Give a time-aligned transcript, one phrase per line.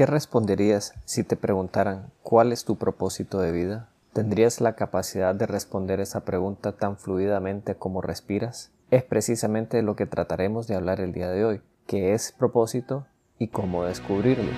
[0.00, 3.90] ¿Qué responderías si te preguntaran cuál es tu propósito de vida?
[4.14, 8.70] ¿Tendrías la capacidad de responder esa pregunta tan fluidamente como respiras?
[8.90, 13.04] Es precisamente lo que trataremos de hablar el día de hoy, qué es propósito
[13.38, 14.50] y cómo descubrirlo.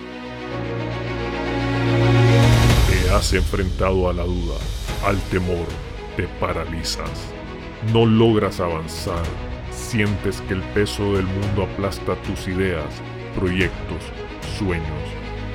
[2.89, 4.61] Te has enfrentado a la duda,
[5.05, 5.67] al temor,
[6.17, 7.11] te paralizas,
[7.93, 9.25] no logras avanzar,
[9.73, 12.95] sientes que el peso del mundo aplasta tus ideas,
[13.35, 14.05] proyectos,
[14.57, 15.22] sueños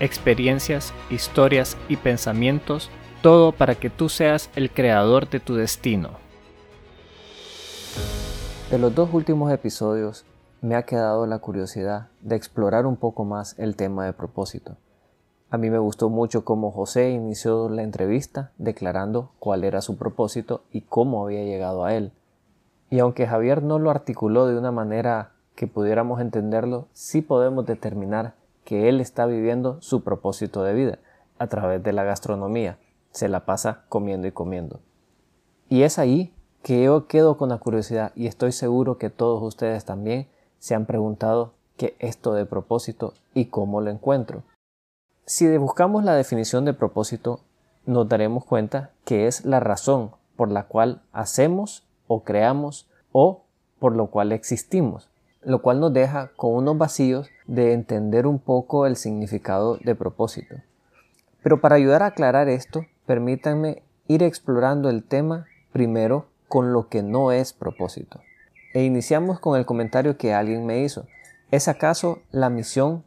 [0.00, 2.90] experiencias, historias y pensamientos,
[3.22, 6.10] todo para que tú seas el creador de tu destino.
[8.70, 10.24] De los dos últimos episodios
[10.62, 14.76] me ha quedado la curiosidad de explorar un poco más el tema de propósito.
[15.50, 20.62] A mí me gustó mucho cómo José inició la entrevista declarando cuál era su propósito
[20.72, 22.12] y cómo había llegado a él.
[22.88, 28.34] Y aunque Javier no lo articuló de una manera que pudiéramos entenderlo, sí podemos determinar
[28.64, 30.98] que él está viviendo su propósito de vida
[31.38, 32.78] a través de la gastronomía.
[33.10, 34.80] Se la pasa comiendo y comiendo.
[35.68, 36.32] Y es ahí
[36.62, 40.86] que yo quedo con la curiosidad y estoy seguro que todos ustedes también se han
[40.86, 44.42] preguntado qué esto de propósito y cómo lo encuentro.
[45.26, 47.40] Si buscamos la definición de propósito,
[47.84, 53.42] nos daremos cuenta que es la razón por la cual hacemos o creamos o
[53.78, 55.08] por lo cual existimos
[55.44, 60.56] lo cual nos deja con unos vacíos de entender un poco el significado de propósito.
[61.42, 67.02] Pero para ayudar a aclarar esto, permítanme ir explorando el tema primero con lo que
[67.02, 68.22] no es propósito.
[68.72, 71.06] E iniciamos con el comentario que alguien me hizo.
[71.50, 73.04] ¿Es acaso la misión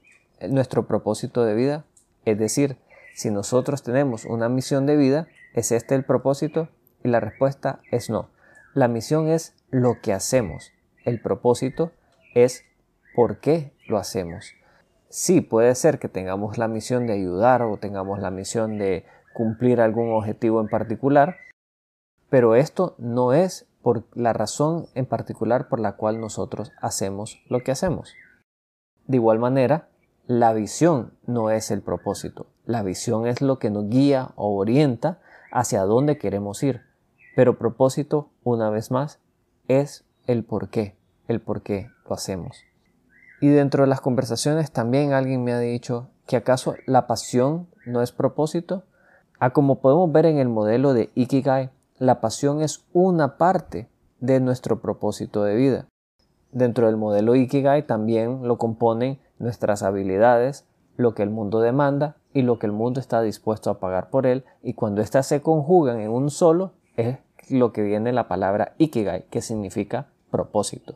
[0.48, 1.86] nuestro propósito de vida?
[2.24, 2.78] Es decir,
[3.16, 6.70] si nosotros tenemos una misión de vida, ¿es este el propósito?
[7.04, 8.30] Y la respuesta es no.
[8.76, 10.72] La misión es lo que hacemos.
[11.04, 11.94] El propósito
[12.36, 12.64] es
[13.16, 14.54] por qué lo hacemos.
[15.10, 19.82] Sí, puede ser que tengamos la misión de ayudar o tengamos la misión de cumplir
[19.82, 21.38] algún objetivo en particular,
[22.30, 27.62] pero esto no es por la razón en particular por la cual nosotros hacemos lo
[27.62, 28.14] que hacemos.
[29.08, 29.90] De igual manera,
[30.26, 32.48] la visión no es el propósito.
[32.66, 35.20] La visión es lo que nos guía o orienta
[35.52, 36.82] hacia dónde queremos ir.
[37.36, 39.20] Pero propósito, una vez más,
[39.68, 40.96] es el por qué
[41.28, 42.64] el por qué lo hacemos.
[43.42, 48.02] Y dentro de las conversaciones también alguien me ha dicho que acaso la pasión no
[48.02, 48.84] es propósito.
[49.40, 51.70] A como podemos ver en el modelo de Ikigai,
[52.00, 55.88] la pasión es una parte de nuestro propósito de vida.
[56.52, 62.42] Dentro del modelo Ikigai también lo componen nuestras habilidades, lo que el mundo demanda y
[62.42, 66.00] lo que el mundo está dispuesto a pagar por él, y cuando éstas se conjugan
[66.00, 67.18] en un solo, es
[67.50, 70.96] lo que viene la palabra Ikigai, que significa propósito.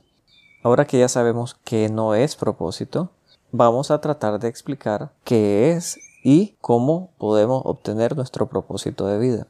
[0.61, 3.09] Ahora que ya sabemos que no es propósito,
[3.51, 9.47] vamos a tratar de explicar qué es y cómo podemos obtener nuestro propósito de vida.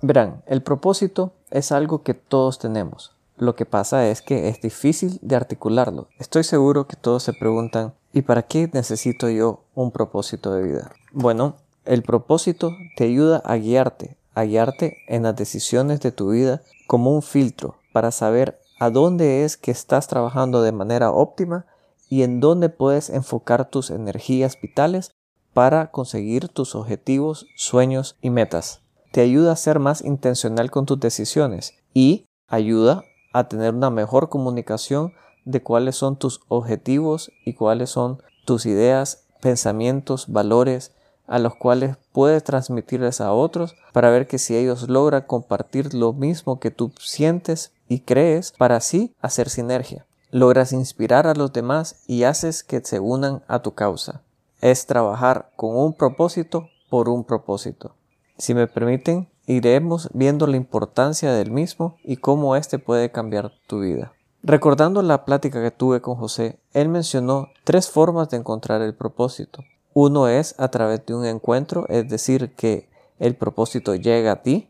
[0.00, 3.12] Verán, el propósito es algo que todos tenemos.
[3.36, 6.08] Lo que pasa es que es difícil de articularlo.
[6.18, 10.92] Estoy seguro que todos se preguntan, ¿y para qué necesito yo un propósito de vida?
[11.12, 16.62] Bueno, el propósito te ayuda a guiarte, a guiarte en las decisiones de tu vida
[16.86, 21.66] como un filtro para saber a dónde es que estás trabajando de manera óptima
[22.08, 25.12] y en dónde puedes enfocar tus energías vitales
[25.52, 28.82] para conseguir tus objetivos, sueños y metas.
[29.12, 34.28] Te ayuda a ser más intencional con tus decisiones y ayuda a tener una mejor
[34.28, 35.14] comunicación
[35.44, 40.95] de cuáles son tus objetivos y cuáles son tus ideas, pensamientos, valores
[41.26, 46.12] a los cuales puedes transmitirles a otros para ver que si ellos logran compartir lo
[46.12, 50.06] mismo que tú sientes, y crees para así hacer sinergia.
[50.30, 54.22] Logras inspirar a los demás y haces que se unan a tu causa.
[54.60, 57.94] Es trabajar con un propósito por un propósito.
[58.38, 63.80] Si me permiten, iremos viendo la importancia del mismo y cómo éste puede cambiar tu
[63.80, 64.12] vida.
[64.42, 69.64] Recordando la plática que tuve con José, él mencionó tres formas de encontrar el propósito.
[69.98, 72.86] Uno es a través de un encuentro, es decir, que
[73.18, 74.68] el propósito llega a ti.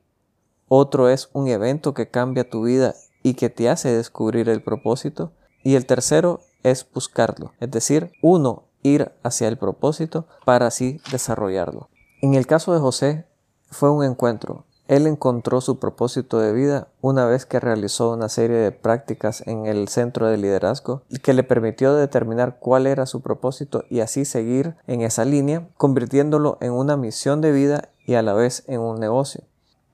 [0.68, 2.94] Otro es un evento que cambia tu vida
[3.24, 5.32] y que te hace descubrir el propósito.
[5.64, 7.54] Y el tercero es buscarlo.
[7.58, 11.88] Es decir, uno ir hacia el propósito para así desarrollarlo.
[12.22, 13.26] En el caso de José
[13.68, 14.64] fue un encuentro.
[14.88, 19.66] Él encontró su propósito de vida una vez que realizó una serie de prácticas en
[19.66, 24.76] el centro de liderazgo que le permitió determinar cuál era su propósito y así seguir
[24.86, 29.00] en esa línea, convirtiéndolo en una misión de vida y a la vez en un
[29.00, 29.42] negocio.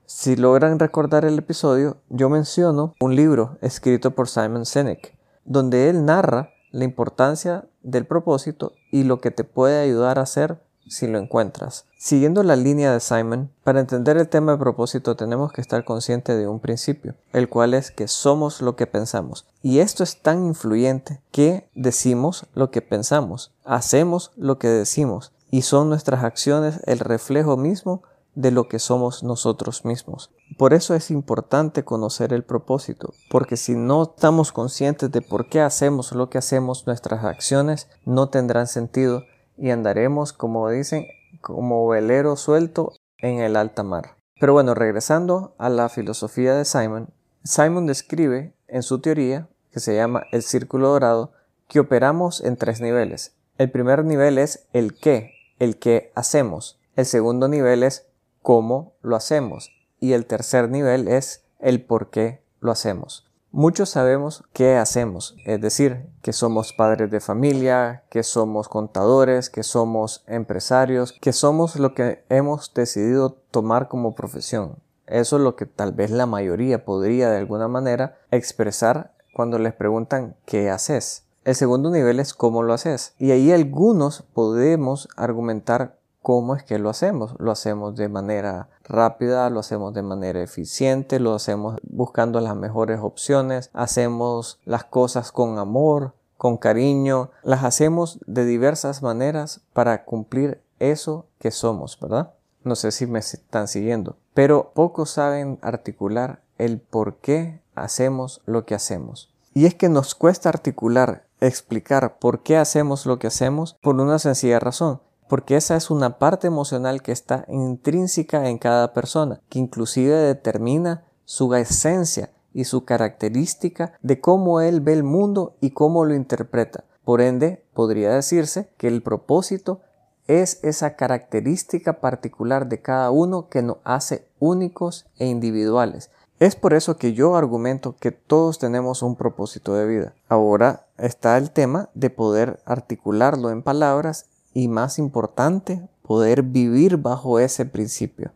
[0.05, 6.05] Si logran recordar el episodio, yo menciono un libro escrito por Simon Sinek, donde él
[6.05, 11.17] narra la importancia del propósito y lo que te puede ayudar a hacer si lo
[11.17, 11.85] encuentras.
[11.97, 16.37] Siguiendo la línea de Simon, para entender el tema de propósito tenemos que estar conscientes
[16.37, 19.45] de un principio, el cual es que somos lo que pensamos.
[19.61, 25.61] Y esto es tan influyente que decimos lo que pensamos, hacemos lo que decimos, y
[25.61, 28.01] son nuestras acciones el reflejo mismo
[28.35, 30.31] de lo que somos nosotros mismos.
[30.57, 35.61] Por eso es importante conocer el propósito, porque si no estamos conscientes de por qué
[35.61, 39.23] hacemos lo que hacemos, nuestras acciones no tendrán sentido
[39.57, 41.07] y andaremos, como dicen,
[41.41, 44.15] como velero suelto en el alta mar.
[44.39, 47.09] Pero bueno, regresando a la filosofía de Simon,
[47.43, 51.33] Simon describe en su teoría, que se llama el círculo dorado,
[51.67, 53.35] que operamos en tres niveles.
[53.57, 56.79] El primer nivel es el qué, el qué hacemos.
[56.95, 58.07] El segundo nivel es
[58.41, 59.71] cómo lo hacemos.
[59.99, 63.31] Y el tercer nivel es el por qué lo hacemos.
[63.55, 69.61] Muchos sabemos qué hacemos, es decir, que somos padres de familia, que somos contadores, que
[69.61, 74.77] somos empresarios, que somos lo que hemos decidido tomar como profesión.
[75.05, 79.73] Eso es lo que tal vez la mayoría podría de alguna manera expresar cuando les
[79.73, 81.25] preguntan qué haces.
[81.45, 83.13] El segundo nivel es cómo lo haces.
[83.19, 87.35] Y ahí algunos podemos argumentar cómo es que lo hacemos.
[87.37, 92.99] Lo hacemos de manera rápida, lo hacemos de manera eficiente, lo hacemos buscando las mejores
[93.01, 100.63] opciones, hacemos las cosas con amor, con cariño, las hacemos de diversas maneras para cumplir
[100.79, 102.33] eso que somos, ¿verdad?
[102.63, 108.65] No sé si me están siguiendo, pero pocos saben articular el por qué hacemos lo
[108.65, 109.33] que hacemos.
[109.53, 114.19] Y es que nos cuesta articular, explicar por qué hacemos lo que hacemos por una
[114.19, 115.01] sencilla razón
[115.33, 121.05] porque esa es una parte emocional que está intrínseca en cada persona, que inclusive determina
[121.25, 126.83] su esencia y su característica de cómo él ve el mundo y cómo lo interpreta.
[127.03, 129.81] Por ende, podría decirse que el propósito
[130.27, 136.11] es esa característica particular de cada uno que nos hace únicos e individuales.
[136.37, 140.13] Es por eso que yo argumento que todos tenemos un propósito de vida.
[140.29, 147.39] Ahora está el tema de poder articularlo en palabras y más importante, poder vivir bajo
[147.39, 148.31] ese principio.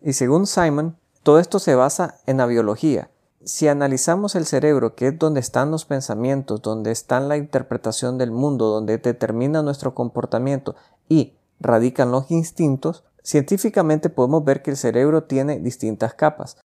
[0.00, 3.10] Y según Simon, todo esto se basa en la biología.
[3.44, 8.30] Si analizamos el cerebro, que es donde están los pensamientos, donde está la interpretación del
[8.30, 10.76] mundo, donde determina nuestro comportamiento
[11.08, 16.58] y radican los instintos, científicamente podemos ver que el cerebro tiene distintas capas.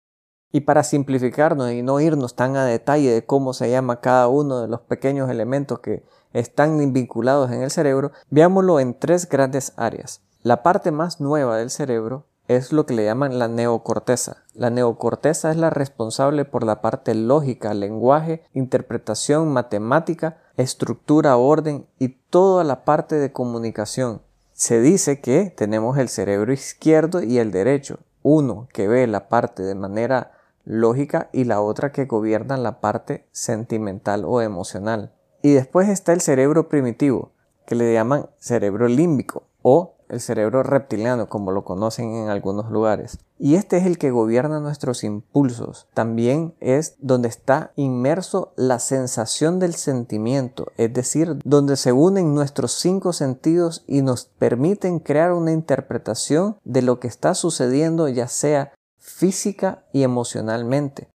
[0.52, 4.62] Y para simplificarnos y no irnos tan a detalle de cómo se llama cada uno
[4.62, 6.04] de los pequeños elementos que
[6.34, 10.22] están vinculados en el cerebro, veámoslo en tres grandes áreas.
[10.42, 14.38] La parte más nueva del cerebro es lo que le llaman la neocorteza.
[14.54, 22.10] La neocorteza es la responsable por la parte lógica, lenguaje, interpretación, matemática, estructura, orden y
[22.10, 24.22] toda la parte de comunicación.
[24.54, 29.62] Se dice que tenemos el cerebro izquierdo y el derecho, uno que ve la parte
[29.62, 30.32] de manera
[30.66, 35.14] lógica y la otra que gobierna la parte sentimental o emocional.
[35.42, 37.32] Y después está el cerebro primitivo,
[37.66, 43.20] que le llaman cerebro límbico o el cerebro reptiliano, como lo conocen en algunos lugares.
[43.38, 45.88] Y este es el que gobierna nuestros impulsos.
[45.94, 52.74] También es donde está inmerso la sensación del sentimiento, es decir, donde se unen nuestros
[52.74, 58.74] cinco sentidos y nos permiten crear una interpretación de lo que está sucediendo, ya sea
[58.98, 61.08] física y emocionalmente.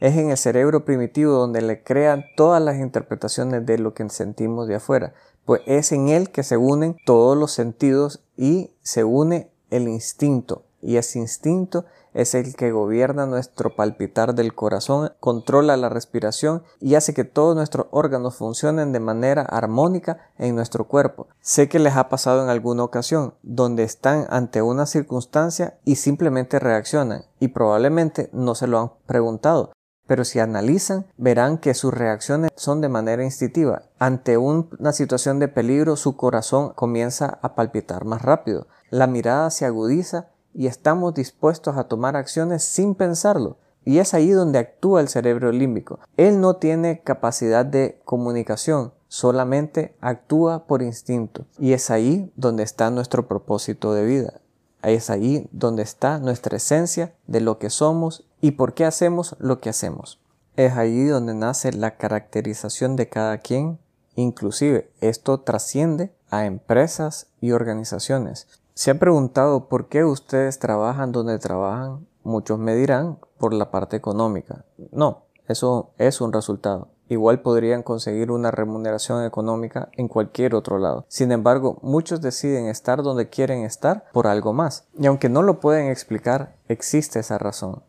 [0.00, 4.66] Es en el cerebro primitivo donde le crean todas las interpretaciones de lo que sentimos
[4.66, 5.12] de afuera,
[5.44, 10.64] pues es en él que se unen todos los sentidos y se une el instinto,
[10.80, 16.94] y ese instinto es el que gobierna nuestro palpitar del corazón, controla la respiración y
[16.94, 21.28] hace que todos nuestros órganos funcionen de manera armónica en nuestro cuerpo.
[21.40, 26.58] Sé que les ha pasado en alguna ocasión, donde están ante una circunstancia y simplemente
[26.58, 29.72] reaccionan, y probablemente no se lo han preguntado,
[30.10, 33.82] pero si analizan verán que sus reacciones son de manera instintiva.
[34.00, 39.66] Ante una situación de peligro su corazón comienza a palpitar más rápido, la mirada se
[39.66, 43.58] agudiza y estamos dispuestos a tomar acciones sin pensarlo.
[43.84, 46.00] Y es ahí donde actúa el cerebro límbico.
[46.16, 51.46] Él no tiene capacidad de comunicación, solamente actúa por instinto.
[51.56, 54.40] Y es ahí donde está nuestro propósito de vida.
[54.82, 59.60] Es ahí donde está nuestra esencia de lo que somos y por qué hacemos lo
[59.60, 60.20] que hacemos.
[60.56, 63.78] Es ahí donde nace la caracterización de cada quien.
[64.16, 68.48] Inclusive esto trasciende a empresas y organizaciones.
[68.74, 72.06] ¿Se ha preguntado por qué ustedes trabajan donde trabajan?
[72.22, 74.64] Muchos me dirán por la parte económica.
[74.90, 76.88] No, eso es un resultado.
[77.08, 81.04] Igual podrían conseguir una remuneración económica en cualquier otro lado.
[81.08, 84.86] Sin embargo, muchos deciden estar donde quieren estar por algo más.
[84.96, 87.82] Y aunque no lo pueden explicar, existe esa razón.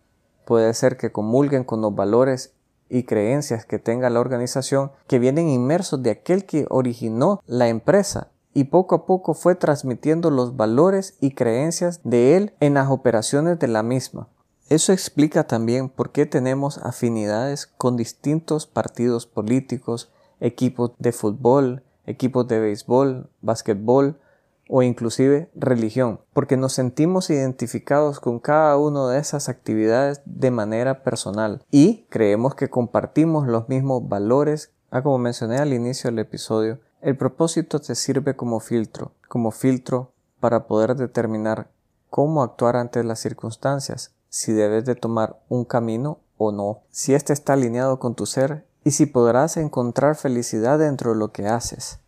[0.45, 2.53] Puede ser que comulguen con los valores
[2.89, 8.31] y creencias que tenga la organización que vienen inmersos de aquel que originó la empresa
[8.53, 13.59] y poco a poco fue transmitiendo los valores y creencias de él en las operaciones
[13.59, 14.27] de la misma.
[14.69, 22.47] Eso explica también por qué tenemos afinidades con distintos partidos políticos, equipos de fútbol, equipos
[22.47, 24.19] de béisbol, básquetbol
[24.73, 31.03] o inclusive religión, porque nos sentimos identificados con cada una de esas actividades de manera
[31.03, 36.79] personal y creemos que compartimos los mismos valores, ah, como mencioné al inicio del episodio,
[37.01, 41.67] el propósito te sirve como filtro, como filtro para poder determinar
[42.09, 47.33] cómo actuar ante las circunstancias, si debes de tomar un camino o no, si éste
[47.33, 51.99] está alineado con tu ser y si podrás encontrar felicidad dentro de lo que haces.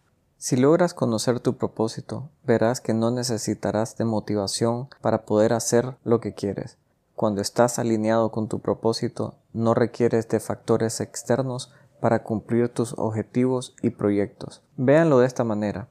[0.43, 6.19] Si logras conocer tu propósito, verás que no necesitarás de motivación para poder hacer lo
[6.19, 6.77] que quieres.
[7.15, 11.71] Cuando estás alineado con tu propósito, no requieres de factores externos
[12.01, 14.61] para cumplir tus objetivos y proyectos.
[14.75, 15.87] Véanlo de esta manera.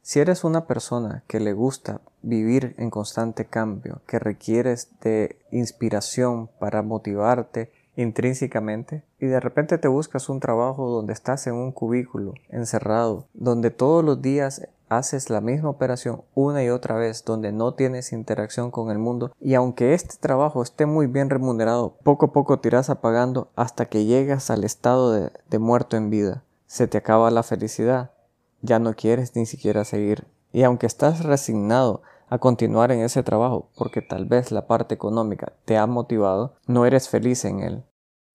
[0.00, 6.48] Si eres una persona que le gusta vivir en constante cambio, que requieres de inspiración
[6.58, 12.34] para motivarte intrínsecamente y de repente te buscas un trabajo donde estás en un cubículo
[12.48, 17.74] encerrado, donde todos los días haces la misma operación una y otra vez, donde no
[17.74, 22.32] tienes interacción con el mundo y aunque este trabajo esté muy bien remunerado, poco a
[22.32, 26.44] poco te irás apagando hasta que llegas al estado de, de muerto en vida.
[26.66, 28.12] Se te acaba la felicidad,
[28.60, 33.68] ya no quieres ni siquiera seguir y aunque estás resignado a continuar en ese trabajo
[33.76, 37.84] porque tal vez la parte económica te ha motivado, no eres feliz en él.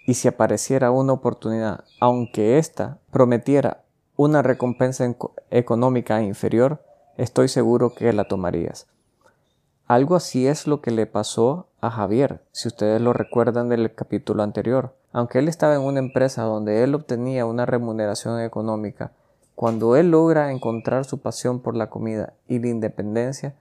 [0.05, 3.85] Y si apareciera una oportunidad, aunque ésta prometiera
[4.15, 5.11] una recompensa
[5.49, 6.83] económica inferior,
[7.17, 8.85] estoy seguro que la tomarías.
[9.87, 14.43] Algo así es lo que le pasó a Javier, si ustedes lo recuerdan del capítulo
[14.43, 14.95] anterior.
[15.11, 19.13] Aunque él estaba en una empresa donde él obtenía una remuneración económica,
[19.55, 23.55] cuando él logra encontrar su pasión por la comida y la independencia,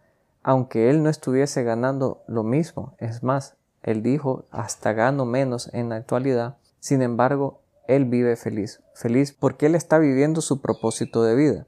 [0.46, 5.88] aunque él no estuviese ganando lo mismo, es más, él dijo, hasta gano menos en
[5.88, 11.34] la actualidad, sin embargo, él vive feliz, feliz porque él está viviendo su propósito de
[11.34, 11.66] vida.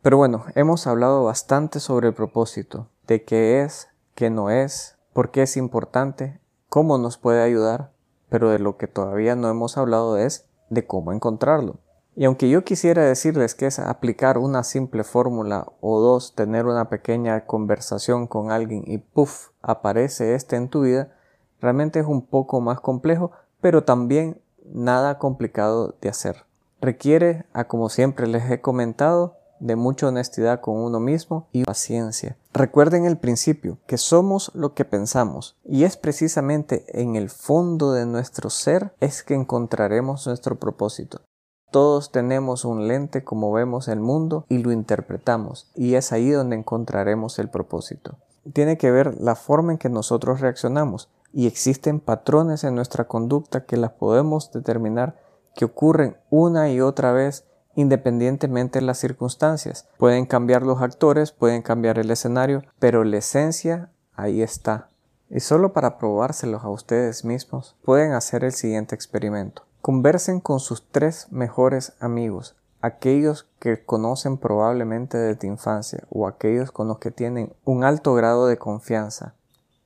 [0.00, 5.32] Pero bueno, hemos hablado bastante sobre el propósito, de qué es, qué no es, por
[5.32, 7.90] qué es importante, cómo nos puede ayudar,
[8.28, 11.80] pero de lo que todavía no hemos hablado es de cómo encontrarlo.
[12.20, 16.90] Y aunque yo quisiera decirles que es aplicar una simple fórmula o dos, tener una
[16.90, 21.16] pequeña conversación con alguien y puff, aparece este en tu vida,
[21.62, 23.30] realmente es un poco más complejo,
[23.62, 26.44] pero también nada complicado de hacer.
[26.82, 32.36] Requiere, a como siempre les he comentado, de mucha honestidad con uno mismo y paciencia.
[32.52, 38.04] Recuerden el principio, que somos lo que pensamos, y es precisamente en el fondo de
[38.04, 41.22] nuestro ser es que encontraremos nuestro propósito.
[41.70, 46.56] Todos tenemos un lente como vemos el mundo y lo interpretamos, y es ahí donde
[46.56, 48.18] encontraremos el propósito.
[48.52, 53.64] Tiene que ver la forma en que nosotros reaccionamos, y existen patrones en nuestra conducta
[53.64, 55.16] que las podemos determinar
[55.54, 57.44] que ocurren una y otra vez
[57.76, 59.88] independientemente de las circunstancias.
[59.96, 64.88] Pueden cambiar los actores, pueden cambiar el escenario, pero la esencia ahí está.
[65.28, 69.62] Y solo para probárselos a ustedes mismos, pueden hacer el siguiente experimento.
[69.82, 76.88] Conversen con sus tres mejores amigos, aquellos que conocen probablemente desde infancia o aquellos con
[76.88, 79.34] los que tienen un alto grado de confianza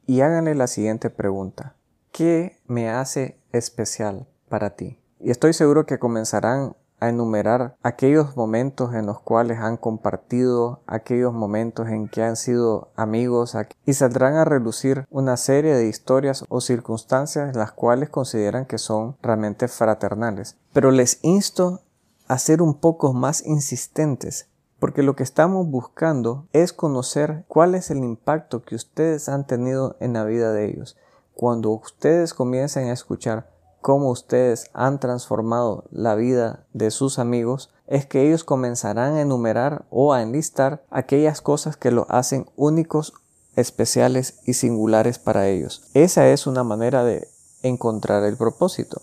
[0.06, 1.76] y háganle la siguiente pregunta.
[2.10, 5.00] ¿Qué me hace especial para ti?
[5.20, 11.32] Y estoy seguro que comenzarán a enumerar aquellos momentos en los cuales han compartido, aquellos
[11.32, 16.60] momentos en que han sido amigos y saldrán a relucir una serie de historias o
[16.60, 20.56] circunstancias las cuales consideran que son realmente fraternales.
[20.72, 21.82] Pero les insto
[22.26, 24.48] a ser un poco más insistentes
[24.84, 29.96] porque lo que estamos buscando es conocer cuál es el impacto que ustedes han tenido
[29.98, 30.98] en la vida de ellos,
[31.32, 33.53] cuando ustedes comiencen a escuchar
[33.84, 39.84] cómo ustedes han transformado la vida de sus amigos, es que ellos comenzarán a enumerar
[39.90, 43.12] o a enlistar aquellas cosas que lo hacen únicos,
[43.56, 45.82] especiales y singulares para ellos.
[45.92, 47.28] Esa es una manera de
[47.62, 49.02] encontrar el propósito.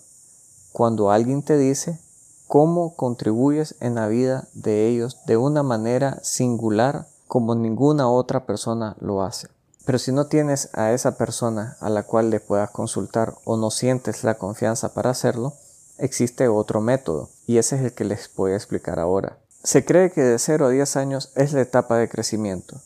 [0.74, 2.00] Cuando alguien te dice
[2.48, 8.96] cómo contribuyes en la vida de ellos de una manera singular como ninguna otra persona
[9.00, 9.48] lo hace.
[9.86, 13.72] Pero si no tienes a esa persona a la cual le puedas consultar o no
[13.72, 15.54] sientes la confianza para hacerlo,
[15.98, 19.38] existe otro método y ese es el que les voy a explicar ahora.
[19.64, 22.82] Se cree que de 0 a 10 años es la etapa de crecimiento.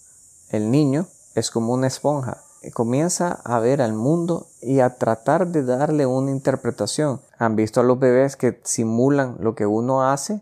[0.49, 5.63] El niño es como una esponja, comienza a ver al mundo y a tratar de
[5.63, 7.21] darle una interpretación.
[7.37, 10.41] Han visto a los bebés que simulan lo que uno hace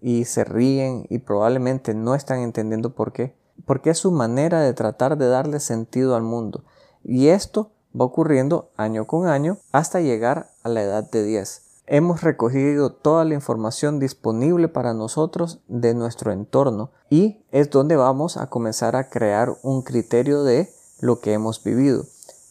[0.00, 3.34] y se ríen y probablemente no están entendiendo por qué
[3.64, 6.64] porque es su manera de tratar de darle sentido al mundo.
[7.02, 11.62] Y esto va ocurriendo año con año hasta llegar a la edad de 10.
[11.88, 18.36] Hemos recogido toda la información disponible para nosotros de nuestro entorno y es donde vamos
[18.36, 20.68] a comenzar a crear un criterio de
[21.00, 22.04] lo que hemos vivido.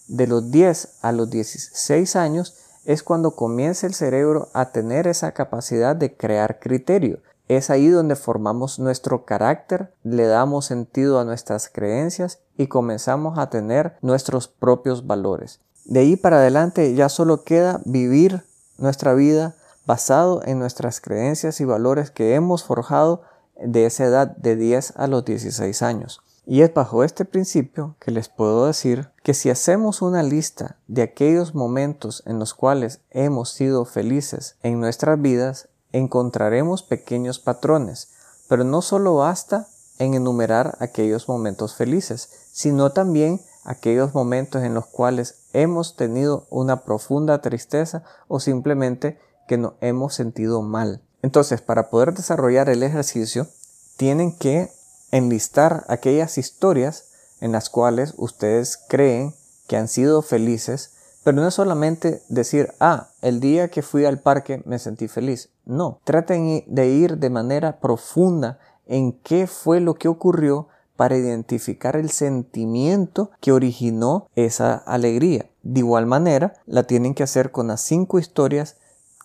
[0.08, 5.34] De los 10 a los 16 años es cuando comienza el cerebro a tener esa
[5.34, 7.20] capacidad de crear criterio.
[7.48, 13.50] Es ahí donde formamos nuestro carácter, le damos sentido a nuestras creencias y comenzamos a
[13.50, 15.60] tener nuestros propios valores.
[15.86, 18.44] De ahí para adelante ya solo queda vivir
[18.78, 23.22] nuestra vida basado en nuestras creencias y valores que hemos forjado
[23.64, 26.22] de esa edad de 10 a los 16 años.
[26.48, 31.02] Y es bajo este principio que les puedo decir que si hacemos una lista de
[31.02, 38.10] aquellos momentos en los cuales hemos sido felices en nuestras vidas, encontraremos pequeños patrones,
[38.50, 44.86] pero no solo basta en enumerar aquellos momentos felices, sino también aquellos momentos en los
[44.88, 51.02] cuales hemos tenido una profunda tristeza o simplemente que nos hemos sentido mal.
[51.22, 53.48] Entonces, para poder desarrollar el ejercicio,
[53.96, 54.72] tienen que
[55.12, 57.06] enlistar aquellas historias
[57.40, 59.34] en las cuales ustedes creen
[59.68, 60.92] que han sido felices
[61.26, 65.50] pero no es solamente decir, ah, el día que fui al parque me sentí feliz.
[65.66, 71.96] No, traten de ir de manera profunda en qué fue lo que ocurrió para identificar
[71.96, 75.50] el sentimiento que originó esa alegría.
[75.64, 78.76] De igual manera, la tienen que hacer con las cinco historias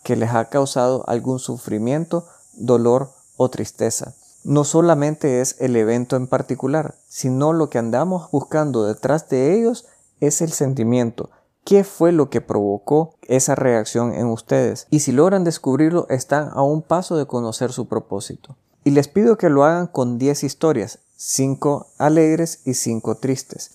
[0.02, 4.14] que les ha causado algún sufrimiento, dolor o tristeza.
[4.42, 9.84] No solamente es el evento en particular, sino lo que andamos buscando detrás de ellos
[10.20, 11.28] es el sentimiento,
[11.70, 14.88] qué fue lo que provocó esa reacción en ustedes.
[14.90, 18.56] Y si logran descubrirlo, están a un paso de conocer su propósito.
[18.82, 23.70] Y les pido que lo hagan con 10 historias, 5 alegres y 5 tristes.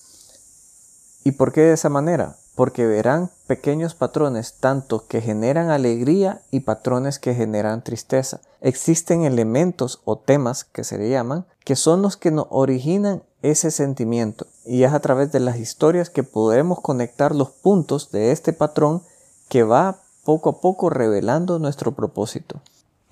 [1.24, 2.36] ¿Y por qué de esa manera?
[2.54, 8.42] Porque verán pequeños patrones tanto que generan alegría y patrones que generan tristeza.
[8.60, 13.72] Existen elementos o temas que se le llaman que son los que nos originan ese
[13.72, 18.54] sentimiento y es a través de las historias que podemos conectar los puntos de este
[18.54, 19.04] patrón
[19.50, 22.62] que va poco a poco revelando nuestro propósito.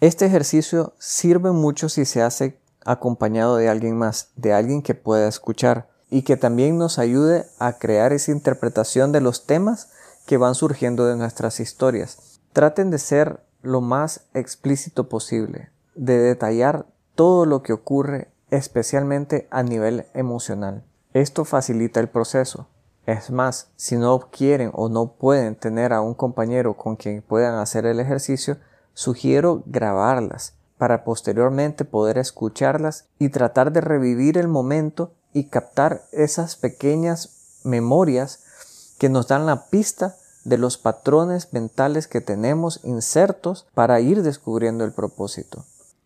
[0.01, 5.27] Este ejercicio sirve mucho si se hace acompañado de alguien más, de alguien que pueda
[5.27, 9.89] escuchar y que también nos ayude a crear esa interpretación de los temas
[10.25, 12.39] que van surgiendo de nuestras historias.
[12.51, 16.85] Traten de ser lo más explícito posible, de detallar
[17.15, 20.83] todo lo que ocurre especialmente a nivel emocional.
[21.13, 22.67] Esto facilita el proceso.
[23.05, 27.55] Es más, si no quieren o no pueden tener a un compañero con quien puedan
[27.55, 28.57] hacer el ejercicio,
[28.93, 36.55] sugiero grabarlas para posteriormente poder escucharlas y tratar de revivir el momento y captar esas
[36.55, 38.43] pequeñas memorias
[38.97, 44.83] que nos dan la pista de los patrones mentales que tenemos insertos para ir descubriendo
[44.83, 45.65] el propósito.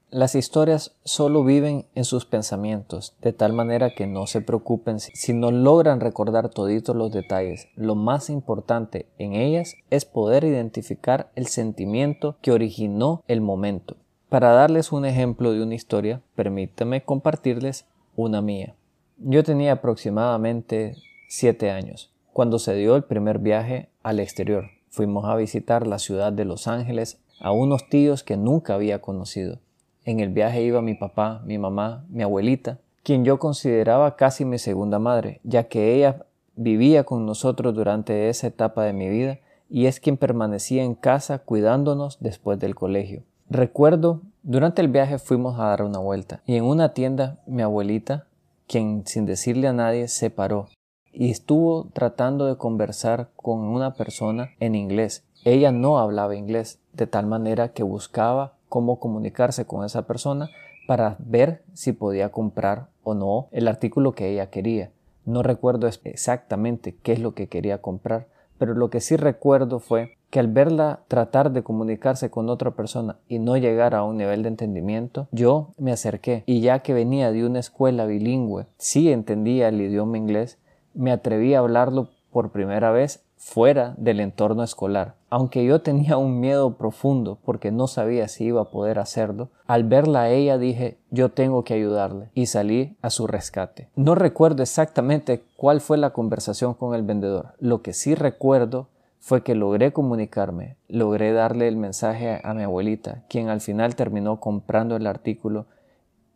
[0.10, 5.34] Las historias solo viven en sus pensamientos, de tal manera que no se preocupen si
[5.34, 7.68] no logran recordar toditos los detalles.
[7.76, 13.98] Lo más importante en ellas es poder identificar el sentimiento que originó el momento.
[14.30, 18.76] Para darles un ejemplo de una historia, permítame compartirles una mía.
[19.18, 20.96] Yo tenía aproximadamente
[21.28, 24.70] 7 años cuando se dio el primer viaje al exterior.
[24.90, 29.60] Fuimos a visitar la ciudad de Los Ángeles a unos tíos que nunca había conocido.
[30.08, 34.58] En el viaje iba mi papá, mi mamá, mi abuelita, quien yo consideraba casi mi
[34.58, 36.24] segunda madre, ya que ella
[36.56, 39.40] vivía con nosotros durante esa etapa de mi vida
[39.70, 43.24] y es quien permanecía en casa cuidándonos después del colegio.
[43.50, 48.28] Recuerdo, durante el viaje fuimos a dar una vuelta y en una tienda mi abuelita,
[48.66, 50.70] quien sin decirle a nadie se paró
[51.12, 55.26] y estuvo tratando de conversar con una persona en inglés.
[55.44, 60.50] Ella no hablaba inglés, de tal manera que buscaba cómo comunicarse con esa persona
[60.88, 64.92] para ver si podía comprar o no el artículo que ella quería.
[65.26, 68.28] No recuerdo exactamente qué es lo que quería comprar,
[68.58, 73.18] pero lo que sí recuerdo fue que al verla tratar de comunicarse con otra persona
[73.28, 77.32] y no llegar a un nivel de entendimiento, yo me acerqué y ya que venía
[77.32, 80.58] de una escuela bilingüe, sí entendía el idioma inglés,
[80.94, 85.17] me atreví a hablarlo por primera vez fuera del entorno escolar.
[85.30, 89.84] Aunque yo tenía un miedo profundo porque no sabía si iba a poder hacerlo, al
[89.84, 93.90] verla a ella dije yo tengo que ayudarle y salí a su rescate.
[93.96, 97.56] No recuerdo exactamente cuál fue la conversación con el vendedor.
[97.60, 98.88] Lo que sí recuerdo
[99.20, 104.40] fue que logré comunicarme, logré darle el mensaje a mi abuelita, quien al final terminó
[104.40, 105.66] comprando el artículo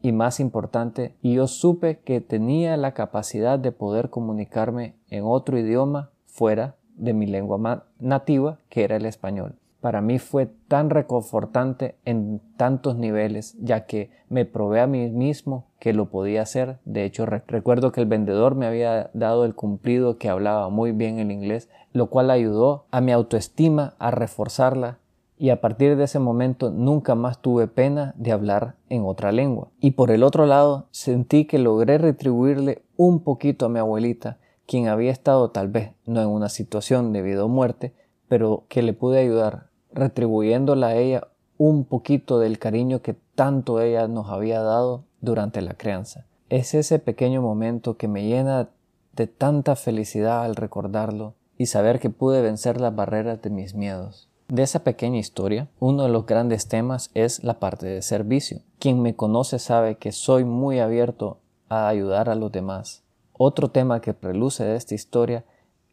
[0.01, 6.10] y más importante, yo supe que tenía la capacidad de poder comunicarme en otro idioma
[6.25, 9.56] fuera de mi lengua nativa, que era el español.
[9.82, 15.65] Para mí fue tan reconfortante en tantos niveles, ya que me probé a mí mismo
[15.80, 16.77] que lo podía hacer.
[16.86, 21.17] De hecho, recuerdo que el vendedor me había dado el cumplido que hablaba muy bien
[21.17, 24.99] el inglés, lo cual ayudó a mi autoestima a reforzarla
[25.41, 29.69] y a partir de ese momento nunca más tuve pena de hablar en otra lengua.
[29.80, 34.38] Y por el otro lado, sentí que logré retribuirle un poquito a mi abuelita
[34.71, 37.93] quien había estado tal vez no en una situación de vida o muerte,
[38.29, 44.07] pero que le pude ayudar retribuyéndola a ella un poquito del cariño que tanto ella
[44.07, 46.25] nos había dado durante la crianza.
[46.47, 48.69] Es ese pequeño momento que me llena
[49.12, 54.29] de tanta felicidad al recordarlo y saber que pude vencer las barreras de mis miedos.
[54.47, 58.62] De esa pequeña historia, uno de los grandes temas es la parte de servicio.
[58.79, 63.03] Quien me conoce sabe que soy muy abierto a ayudar a los demás,
[63.43, 65.43] otro tema que preluce de esta historia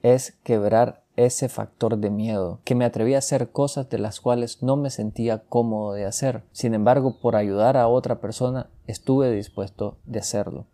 [0.02, 4.62] es quebrar ese factor de miedo, que me atreví a hacer cosas de las cuales
[4.62, 6.42] no me sentía cómodo de hacer.
[6.52, 10.66] Sin embargo, por ayudar a otra persona, estuve dispuesto de hacerlo.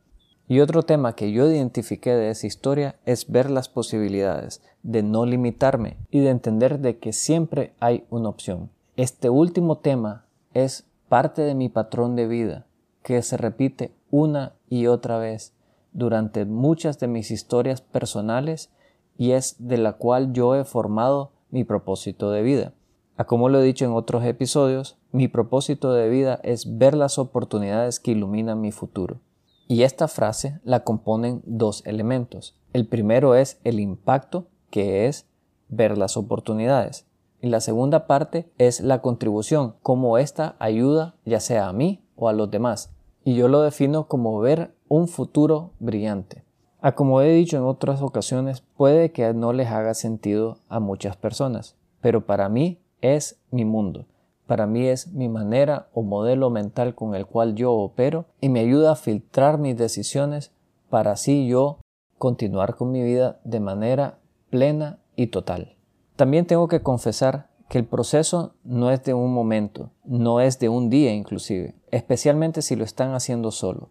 [0.48, 5.26] Y otro tema que yo identifiqué de esa historia es ver las posibilidades, de no
[5.26, 8.68] limitarme y de entender de que siempre hay una opción.
[8.96, 12.66] Este último tema es parte de mi patrón de vida,
[13.04, 15.53] que se repite una y otra vez
[15.94, 18.70] durante muchas de mis historias personales
[19.16, 22.72] y es de la cual yo he formado mi propósito de vida.
[23.16, 27.18] A como lo he dicho en otros episodios, mi propósito de vida es ver las
[27.18, 29.20] oportunidades que iluminan mi futuro.
[29.68, 32.56] Y esta frase la componen dos elementos.
[32.72, 35.26] El primero es el impacto, que es
[35.68, 37.06] ver las oportunidades.
[37.40, 42.28] Y la segunda parte es la contribución, cómo esta ayuda ya sea a mí o
[42.28, 42.93] a los demás.
[43.24, 46.44] Y yo lo defino como ver un futuro brillante.
[46.80, 51.16] A como he dicho en otras ocasiones, puede que no les haga sentido a muchas
[51.16, 54.04] personas, pero para mí es mi mundo.
[54.46, 58.60] Para mí es mi manera o modelo mental con el cual yo opero y me
[58.60, 60.52] ayuda a filtrar mis decisiones
[60.90, 61.78] para así yo
[62.18, 64.18] continuar con mi vida de manera
[64.50, 65.76] plena y total.
[66.16, 70.68] También tengo que confesar que el proceso no es de un momento, no es de
[70.68, 73.88] un día inclusive, especialmente si lo están haciendo solo.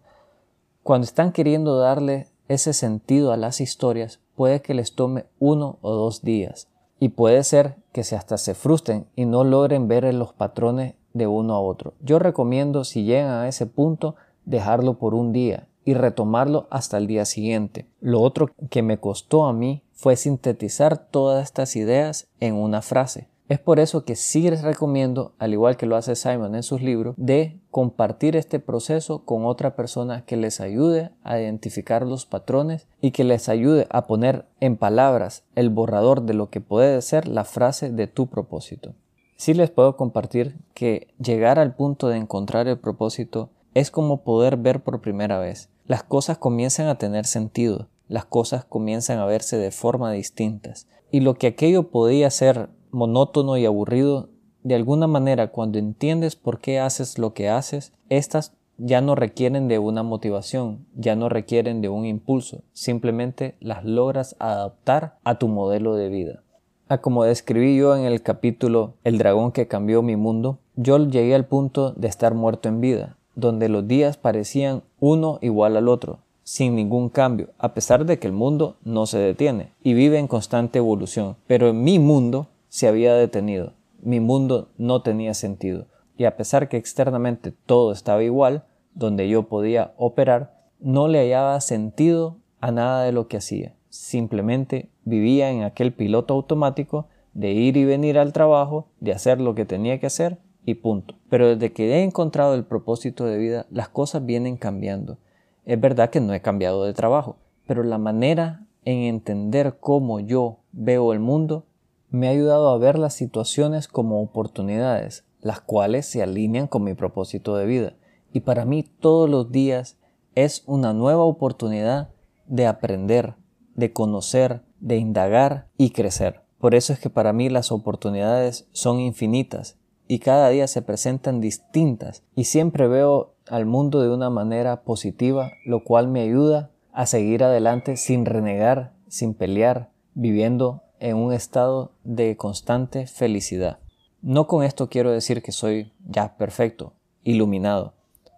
[0.82, 5.92] Cuando están queriendo darle ese sentido a las historias, puede que les tome uno o
[5.92, 6.68] dos días.
[7.00, 11.26] Y puede ser que se hasta se frustren y no logren ver los patrones de
[11.26, 11.94] uno a otro.
[12.00, 17.06] Yo recomiendo, si llegan a ese punto, dejarlo por un día y retomarlo hasta el
[17.06, 17.86] día siguiente.
[18.00, 23.28] Lo otro que me costó a mí fue sintetizar todas estas ideas en una frase.
[23.46, 26.80] Es por eso que sí les recomiendo, al igual que lo hace Simon en sus
[26.80, 32.86] libros, de compartir este proceso con otra persona que les ayude a identificar los patrones
[33.02, 37.28] y que les ayude a poner en palabras el borrador de lo que puede ser
[37.28, 38.94] la frase de tu propósito.
[39.36, 44.56] Sí les puedo compartir que llegar al punto de encontrar el propósito es como poder
[44.56, 45.68] ver por primera vez.
[45.84, 51.20] Las cosas comienzan a tener sentido, las cosas comienzan a verse de forma distintas y
[51.20, 54.28] lo que aquello podía ser monótono y aburrido,
[54.62, 59.68] de alguna manera cuando entiendes por qué haces lo que haces, estas ya no requieren
[59.68, 65.48] de una motivación, ya no requieren de un impulso, simplemente las logras adaptar a tu
[65.48, 66.42] modelo de vida.
[66.88, 71.34] A como describí yo en el capítulo El dragón que cambió mi mundo, yo llegué
[71.34, 76.18] al punto de estar muerto en vida, donde los días parecían uno igual al otro,
[76.42, 80.28] sin ningún cambio, a pesar de que el mundo no se detiene y vive en
[80.28, 81.36] constante evolución.
[81.46, 83.74] Pero en mi mundo se había detenido.
[84.02, 85.86] Mi mundo no tenía sentido.
[86.16, 91.60] Y a pesar que externamente todo estaba igual, donde yo podía operar, no le hallaba
[91.60, 93.76] sentido a nada de lo que hacía.
[93.90, 99.54] simplemente vivía en aquel piloto automático de ir y venir al trabajo, de hacer lo
[99.54, 101.14] que tenía que hacer y punto.
[101.30, 105.18] Pero desde que he encontrado el propósito de vida, las cosas vienen cambiando.
[105.64, 107.36] Es verdad que no he cambiado de trabajo,
[107.68, 111.66] pero la manera en entender cómo yo veo el mundo
[112.14, 116.94] me ha ayudado a ver las situaciones como oportunidades, las cuales se alinean con mi
[116.94, 117.94] propósito de vida.
[118.32, 119.98] Y para mí todos los días
[120.36, 122.10] es una nueva oportunidad
[122.46, 123.34] de aprender,
[123.74, 126.42] de conocer, de indagar y crecer.
[126.58, 131.40] Por eso es que para mí las oportunidades son infinitas y cada día se presentan
[131.40, 137.06] distintas y siempre veo al mundo de una manera positiva, lo cual me ayuda a
[137.06, 143.78] seguir adelante sin renegar, sin pelear, viviendo en un estado de constante felicidad.
[144.22, 147.92] No con esto quiero decir que soy ya perfecto, iluminado.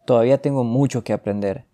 [0.05, 1.65] Todavía tengo mucho que aprender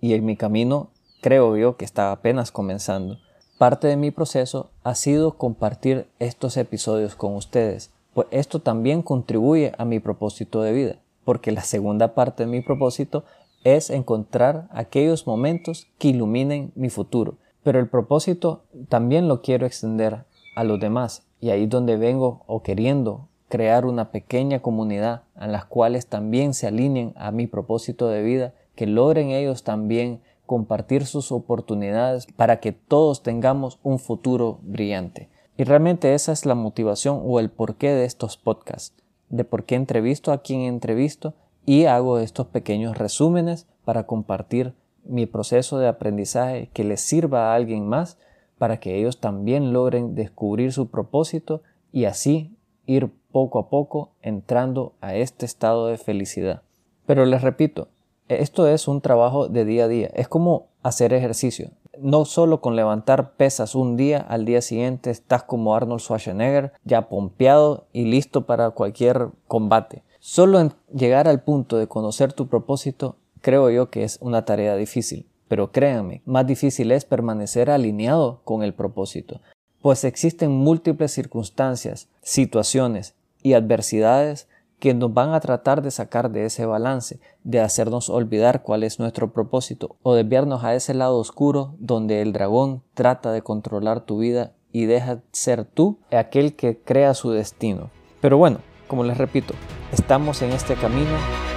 [0.00, 0.90] y en mi camino
[1.20, 3.18] creo yo que está apenas comenzando.
[3.58, 9.72] Parte de mi proceso ha sido compartir estos episodios con ustedes, pues esto también contribuye
[9.78, 13.24] a mi propósito de vida, porque la segunda parte de mi propósito
[13.64, 17.34] es encontrar aquellos momentos que iluminen mi futuro.
[17.62, 20.24] Pero el propósito también lo quiero extender
[20.56, 25.52] a los demás y ahí es donde vengo o queriendo crear una pequeña comunidad en
[25.52, 31.04] las cuales también se alineen a mi propósito de vida, que logren ellos también compartir
[31.04, 35.28] sus oportunidades para que todos tengamos un futuro brillante.
[35.56, 38.94] Y realmente esa es la motivación o el porqué de estos podcasts,
[39.28, 41.34] de por qué entrevisto a quien entrevisto
[41.66, 47.54] y hago estos pequeños resúmenes para compartir mi proceso de aprendizaje que les sirva a
[47.54, 48.18] alguien más
[48.58, 52.54] para que ellos también logren descubrir su propósito y así
[52.86, 56.62] ir poco a poco entrando a este estado de felicidad.
[57.06, 57.88] Pero les repito,
[58.28, 61.70] esto es un trabajo de día a día, es como hacer ejercicio.
[61.98, 67.08] No solo con levantar pesas un día, al día siguiente estás como Arnold Schwarzenegger, ya
[67.08, 70.02] pompeado y listo para cualquier combate.
[70.18, 74.76] Solo en llegar al punto de conocer tu propósito, creo yo que es una tarea
[74.76, 75.26] difícil.
[75.48, 79.40] Pero créanme, más difícil es permanecer alineado con el propósito,
[79.82, 84.46] pues existen múltiples circunstancias, situaciones y adversidades
[84.78, 88.98] que nos van a tratar de sacar de ese balance, de hacernos olvidar cuál es
[88.98, 94.18] nuestro propósito o desviarnos a ese lado oscuro donde el dragón trata de controlar tu
[94.18, 97.90] vida y deja ser tú aquel que crea su destino.
[98.20, 99.54] Pero bueno, como les repito,
[99.92, 101.14] estamos en este camino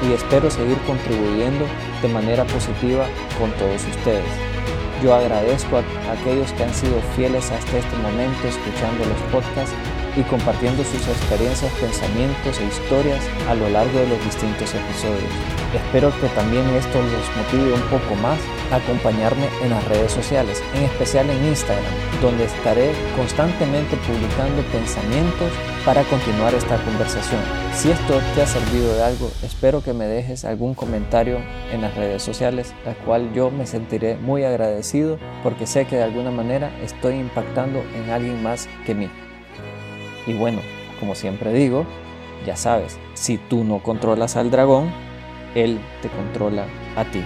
[0.08, 1.66] y espero seguir contribuyendo
[2.04, 3.06] de manera positiva
[3.40, 4.30] con todos ustedes.
[5.02, 9.74] Yo agradezco a aquellos que han sido fieles hasta este momento escuchando los podcasts
[10.16, 15.34] y compartiendo sus experiencias, pensamientos e historias a lo largo de los distintos episodios.
[15.74, 18.38] Espero que también esto los motive un poco más
[18.76, 21.84] acompañarme en las redes sociales, en especial en Instagram,
[22.22, 25.52] donde estaré constantemente publicando pensamientos
[25.86, 27.42] para continuar esta conversación.
[27.74, 31.38] Si esto te ha servido de algo, espero que me dejes algún comentario
[31.72, 36.04] en las redes sociales, la cual yo me sentiré muy agradecido porque sé que de
[36.04, 39.10] alguna manera estoy impactando en alguien más que mí.
[40.26, 40.60] Y bueno,
[41.00, 41.86] como siempre digo,
[42.46, 44.92] ya sabes, si tú no controlas al dragón,
[45.56, 47.24] él te controla a ti.